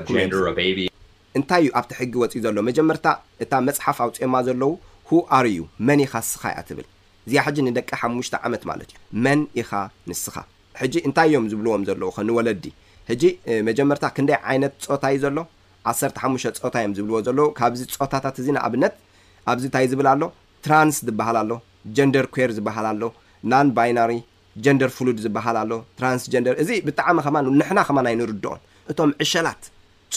[0.00, 0.88] ተሪእ
[1.38, 3.06] እንታይ እዩ ኣብቲ ሕጊ ወፂኡ ዘሎ መጀመርታ
[3.44, 4.72] እታ መፅሓፍ ኣውፂኦማ ዘለዉ
[5.08, 6.86] ሁ ኣርዩ መን ኢኻ ንስኻ እያ ትብል
[7.26, 9.70] እዚያ ሕጂ ንደቂ ሓሙሽተ ዓመት ማለት እዩ መን ኢኻ
[10.10, 10.36] ንስኻ
[10.80, 12.64] ሕጂ እንታይ እዮም ዝብልዎም ዘለዉ ኸንወለዲ
[13.10, 13.22] ሕጂ
[13.68, 15.38] መጀመርታ ክንደይ ዓይነት ፆታ እዩ ዘሎ
[15.90, 18.94] ዓሰተ ሓሙሽተ ፆታ እዮም ዝብልዎ ዘለዉ ካብዚ ፆታታት እዚ ንኣብነት
[19.52, 20.22] ኣብዚ እንታይ ዝብል ኣሎ
[20.66, 21.50] ትራንስ ዝበሃል ኣሎ
[21.96, 23.02] ጀንደር ኮር ዝበሃል ኣሎ
[23.52, 24.12] ናን ባይናሪ
[24.64, 28.60] ጀንደር ፍሉድ ዝበሃልኣሎ ትራንስጀንደር እዚ ብጣዕሚ ከማ ንሕና ከማ ናይ ንርድኦም
[28.92, 29.62] እቶም ዕሸላት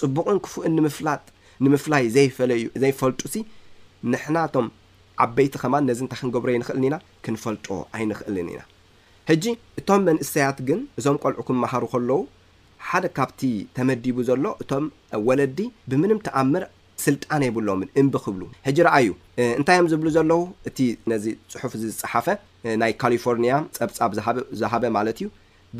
[0.01, 3.43] ፅቡቅን ክፉእን ንምፍላጥንምፍላይ ዘይፈለዩ ዘይፈልጡ ሲ
[4.13, 4.69] ንሕና እቶም
[5.25, 7.67] ዓበይቲ ከማ ነዚ እንታይ ክንገብሮ ይንኽእልኒ ኢና ክንፈልጡ
[7.97, 8.61] ኣይንክእልን ኢና
[9.29, 9.45] ሕጂ
[9.79, 12.11] እቶም መንእሰያት ግን እዞም ቆልዑ ክመሃሩ ከለዉ
[12.89, 13.39] ሓደ ካብቲ
[13.77, 14.85] ተመዲቡ ዘሎ እቶም
[15.27, 15.59] ወለዲ
[15.91, 16.63] ብምንም ተኣምር
[17.05, 19.09] ስልጣን የብሎምን እምቢ ክብሉ ሕጂ ረኣዩ
[19.57, 20.77] እንታይ እዮም ዝብሉ ዘለዉ እቲ
[21.11, 22.27] ነዚ ፅሑፍ እዚዝፀሓፈ
[22.83, 24.13] ናይ ካሊፎርኒያ ፀብፃብ
[24.61, 25.27] ዝሃበ ማለት እዩ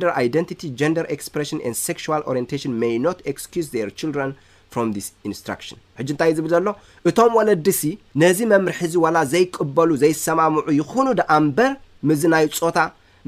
[3.48, 4.34] ደር ን
[4.72, 6.68] ሕጂ እንታይ ዝብል ዘሎ
[7.10, 7.84] እቶም ወለዲ ሲ
[8.22, 11.72] ነዚ መምርሒእዚ ወላ ዘይቅበሉ ዘይሰማምዑ ይኹኑ ደኣ ምበር
[12.10, 12.78] ምዝ ናይ ፆታ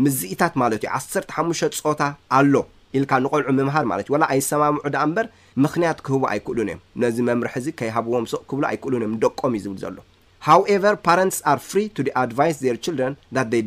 [0.04, 2.02] ምዝኢታት ማለት እዩ 1ሰሓሙሽ ፆታ
[2.38, 2.54] ኣሎ
[2.98, 5.26] ኢልካ ንቆልዑ ምምሃር ማለት እዩ ወላ ኣይሰማምዑ ዳኣ እምበር
[5.66, 9.98] ምክንያት ክህቡ ኣይክእሉን እዮም ነዚ መምርሒዚ ከይሃብዎም ሶ ክብሉ ኣይክእሉን እዮም ደቆም እዩ ዝብል ዘሎ
[10.48, 11.80] ሃውቨር ፓረንትስ ኣር ፍሪ
[12.24, 12.52] ኣድቫይ
[12.98, 13.14] ድረን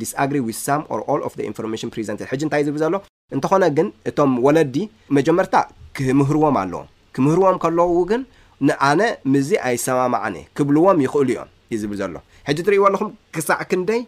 [0.03, 0.39] ዲስኣግሪ
[0.75, 1.21] ኣ
[1.61, 2.95] ኢ ሕጂ እንታይ ዝብል ዘሎ
[3.37, 4.77] እንተኾነ ግን እቶም ወለዲ
[5.19, 5.55] መጀመርታ
[5.99, 8.22] ክምህርዎም ኣለዎም ክምህርዎም ከለው ግን
[8.68, 9.00] ንኣነ
[9.33, 12.14] ምዝ ኣይሰማማዓኒ ክብልዎም ይኽእሉ እዮም ዩ ዝብል ዘሎ
[12.48, 14.00] ሕጂ እትሪእይዎ ኣለኹም ክሳዕ ክንደይ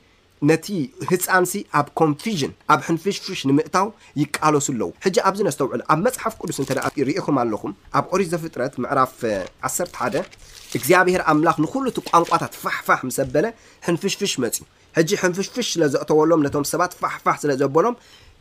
[0.48, 0.66] ነቲ
[1.10, 3.86] ህፃንሲ ኣብ ኮንፊዥን ኣብ ሕንፍሽፍሽ ንምእታው
[4.22, 9.14] ይቃለሱ ኣለዎ ሕጂ ኣብዚ ነስተውዕሉ ኣብ መፅሓፍ ቅዱስ እንተደ ይርኢኩም ኣለኹም ኣብ ኦሪዘ ፍጥረት ምዕራፍ
[9.70, 10.38] 11
[10.78, 13.46] እግዚኣብሔር ኣምላኽ ንኩሉ እቲ ቋንቋታት ፋሕፋሕ ምሰ በለ
[13.88, 14.56] ሕንፍሽፍሽ መፅ
[14.98, 17.94] ሕጂ ሕንፍሽፍሽ ስለዘእተወሎም ነቶም ሰባት ፋሕፋሕ ስለዘበሎም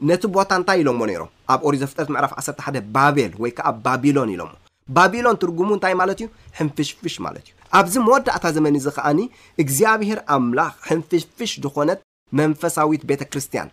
[0.10, 4.50] ነቲ ቦታ እንታይ ኢሎዎ ነይሮም ኣብ ኦሪዞ ፍጥረት ምዕራፍ 11 ባቤል ወይ ከዓ ባቢሎን ኢሎሞ
[4.96, 6.28] ባቢሎን ትርጉሙ እንታይ ማለት እዩ
[6.60, 9.20] ሕንፍሽፍሽ ማለት እዩ ኣብዚ መወዳእታ ዘመኒ እዚ ከዓኒ
[9.64, 12.00] እግዚኣብሄር ኣምላኽ ሕንፍሽፍሽ ዝኾነት
[12.42, 13.70] መንፈሳዊት ቤተ ክርስትያን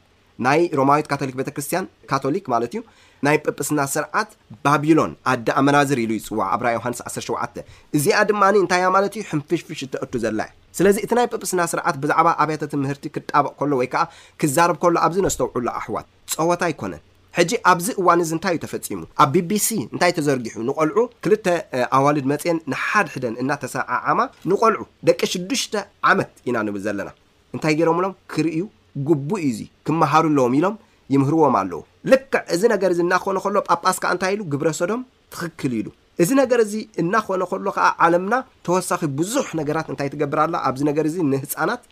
[0.46, 2.80] ናይ ሮማዊት ካቶሊክ ቤተክርስቲያን ካቶሊክ ማለት እዩ
[3.26, 4.30] ናይ ጵጵስና ስርዓት
[4.64, 7.60] ባቢሎን ኣዲ ኣመናዝር ኢሉ ይፅዋዕ ኣብራ ዮሃንስ 17
[7.98, 12.72] እዚኣ ድማኒ እንታይእያ ማለት እዩ ሕንፍሽፍሽ እትእዱ ዘላየ ስለዚ እቲ ናይ ጵጵስና ስርዓት ብዛዕባ ኣብያተት
[12.82, 14.00] ምህርቲ ክጣበቕ ከሎ ወይከዓ
[14.42, 17.02] ክዛረብ ከሎ ኣብዚ ነስተውዕሉ ኣሕዋት ፀወታ ይ ኮነን
[17.38, 21.46] ሕጂ ኣብዚ እዋን እዚ እንታይ እዩ ተፈፂሙ ኣብ ቢቢሲ እንታይ ተዘርጊሑ ንቆልዑ ክልተ
[21.98, 24.20] ኣዋልድ መፅን ንሓድ ሕደን እናተሳዓዓማ
[24.52, 25.74] ንቆልዑ ደቂ ሽዱሽተ
[26.12, 27.10] ዓመት ኢና ንብል ዘለና
[27.56, 28.62] እንታይ ገይሮም ሎም ክርእዩ
[29.10, 30.76] ጉቡ እዙ ክመሃሩ ለዎም ኢሎም
[31.16, 31.80] ይምህርዎም ኣለዉ
[32.12, 35.02] ልክዕ እዚ ነገር እዚ እናክኾኑ ከሎ ጳጳስ ካዓ እንታይ ኢሉ ግብረ ሶዶም
[35.34, 35.88] ትኽክል ኢሉ
[36.22, 38.34] እዚ ነገር እዚ እናኮነ ከሎ ከዓ ዓለምና
[38.66, 41.82] ተወሳኺ ብዙሕ ነገራት እንታይ ትገብርኣላ ኣብዚ ነገር እዚ ንህፃናት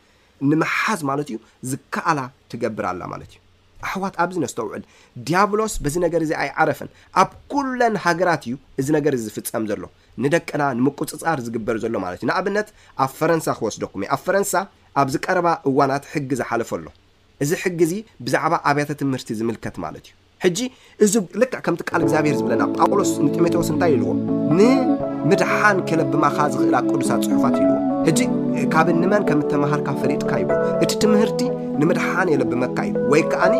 [0.50, 1.37] ንምሓዝ ማለት እዩ
[1.70, 2.20] ዝከኣላ
[2.52, 3.38] ትገብር ኣላ ማለት እዩ
[3.87, 4.82] ኣሕዋት ኣብዚ ነስተውዕል
[5.28, 6.90] ዲያብሎስ በዚ ነገር እዚ ኣይዓረፈን
[7.22, 9.82] ኣብ ኩለን ሃገራት እዩ እዚ ነገር ዝፍፀም ዘሎ
[10.24, 12.70] ንደቀና ንምቁፅፃር ዝግበር ዘሎ ማለት እዩ ንኣብነት
[13.04, 14.54] ኣብ ፈረንሳ ክወስደኩም እየ ኣብ ፈረንሳ
[15.02, 16.87] ኣብዚ ቀረባ እዋናት ሕጊ ዝሓለፈ ኣሎ
[17.44, 17.94] እዚ ሕጊ እዚ
[18.26, 20.12] ብዛዕባ ኣብያተ ትምህርቲ ዝምልከት ማለት እዩ
[20.44, 20.59] ሕጂ
[21.05, 24.11] እዚ ልካ ከምቲ ቃል እግዚኣብሔር ዝብለና ጳውሎስ ንጢሞቴዎስ እንታይ ኢልዎ
[24.59, 27.74] ንምድሓን ከለብማካ ዝኽእላ ቅዱሳት ፅሑፋት ይልዎ
[28.09, 28.20] ሕጂ
[28.72, 30.46] ካብ ንመን ከም ተመሃርካ ፈሬጥካ ይ
[30.85, 31.40] እቲ ትምህርቲ
[31.83, 33.55] ንምድሓን የለብመካ እዩ ወይ ከዓኒ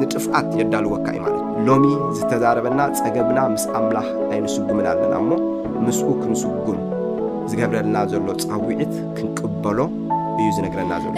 [0.00, 1.84] ንጥፍት የዳልወካ እዩ ማለት እዩ ሎሚ
[2.18, 5.30] ዝተዛረበና ፀገብና ምስ ኣምላኽ ኣይንስጉምን ኣለና እሞ
[5.86, 6.80] ምስኡ ክንስጉም
[7.52, 8.30] ዝገብረና ዘሎ
[8.64, 9.78] ፃዊዒት ክንቅበሎ
[10.40, 11.14] እዩ ዝነግረና ዘሎ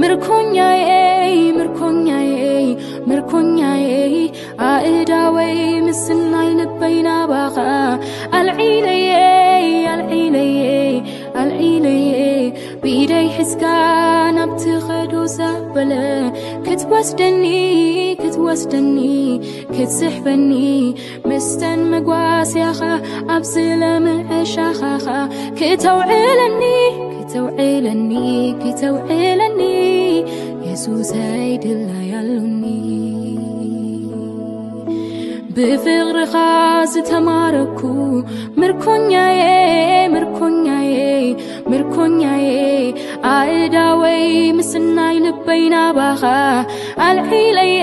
[0.00, 2.68] ምርኮኛየይ ምርኩኛየይ
[3.08, 4.16] ምርኮኛየይ
[4.70, 7.56] ኣእዳወይ ምስናይ ልበይናባኸ
[8.38, 10.79] ኣልዒለየይ ኣልዒለየ
[11.68, 12.14] إለየ
[12.82, 13.62] بደይحዝካ
[14.36, 15.90] ናብትኸዶሰበለ
[16.66, 17.44] ክትوስደኒ
[18.20, 18.98] كትወስደኒ
[19.74, 20.52] كትስሕበኒ
[21.28, 22.80] ምስተን መጓስያኻ
[23.36, 25.06] ኣብزለምعሻኻኻ
[25.58, 26.62] ክተوዕለኒ
[27.14, 28.12] ክተوለኒ
[28.62, 29.60] كተوዕለኒ
[30.68, 32.10] يሱሰይድيሉኒ
[35.68, 36.34] ብፍቕርኻ
[36.92, 37.80] ዝተማረኩ
[38.60, 39.42] ምርኮኛየ
[40.12, 40.94] ምርኮኛየ
[41.70, 42.46] ምርኮኛየ
[43.32, 44.22] ኣእዳወይ
[44.58, 46.22] ምስናይ ልበይናባኸ
[47.06, 47.82] ኣልዒለየ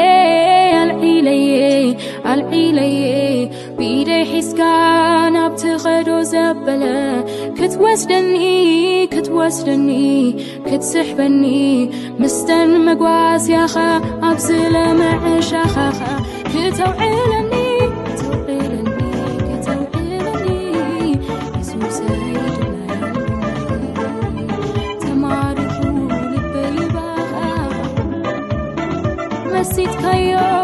[0.80, 1.52] ኣልዒለየ
[2.32, 3.02] ኣልዒለየ
[3.80, 4.62] ቢደይ ሒዝካ
[5.36, 6.84] ናብቲኸዶ ዘበለ
[7.60, 8.36] ክትወስደኒ
[9.14, 9.90] ክትወስደኒ
[10.70, 11.44] ክትስሕበኒ
[12.24, 13.76] ምስተን መጓስያኻ
[14.32, 16.00] ኣብዝለመዐሻኻኻ
[16.54, 17.34] ክተውዕለ
[29.64, 30.57] سيدهي